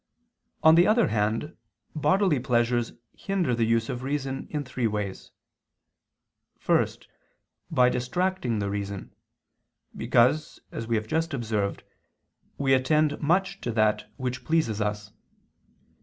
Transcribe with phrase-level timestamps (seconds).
[0.63, 1.55] On the other hand
[1.95, 5.29] bodily pleasures hinder the use of reason in three ways.
[6.57, 7.07] First,
[7.69, 9.13] by distracting the reason.
[9.95, 11.83] Because, as we have just observed,
[12.57, 15.11] we attend much to that which pleases us.